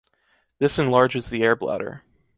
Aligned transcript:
This 0.57 0.79
enlarges 0.79 1.29
the 1.29 1.43
air 1.43 1.55
bladder. 1.55 2.01